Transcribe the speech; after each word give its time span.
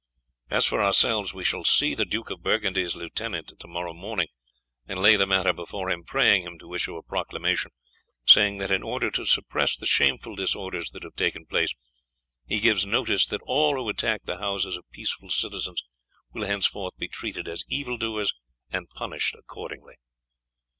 As 0.49 0.65
for 0.65 0.81
ourselves, 0.81 1.31
we 1.31 1.43
shall 1.43 1.63
see 1.63 1.93
the 1.93 2.05
Duke 2.05 2.31
of 2.31 2.41
Burgundy's 2.41 2.95
lieutenant 2.95 3.53
to 3.59 3.67
morrow 3.67 3.93
morning 3.93 4.29
and 4.87 4.99
lay 4.99 5.15
the 5.15 5.27
matter 5.27 5.53
before 5.53 5.91
him, 5.91 6.03
praying 6.03 6.41
him 6.41 6.57
to 6.57 6.73
issue 6.73 6.95
a 6.97 7.03
proclamation 7.03 7.69
saying 8.25 8.57
that 8.57 8.71
in 8.71 8.81
order 8.81 9.11
to 9.11 9.25
suppress 9.25 9.77
the 9.77 9.85
shameful 9.85 10.33
disorders 10.35 10.89
that 10.89 11.03
have 11.03 11.15
taken 11.15 11.45
place, 11.45 11.71
he 12.47 12.59
gives 12.59 12.83
notice 12.83 13.27
that 13.27 13.41
all 13.43 13.75
who 13.75 13.89
attack 13.89 14.23
the 14.23 14.39
houses 14.39 14.75
of 14.75 14.89
peaceful 14.89 15.29
citizens 15.29 15.83
will 16.33 16.47
henceforth 16.47 16.97
be 16.97 17.07
treated 17.07 17.47
as 17.47 17.63
evildoers 17.69 18.33
and 18.71 18.89
punished 18.89 19.35
accordingly." 19.37 19.97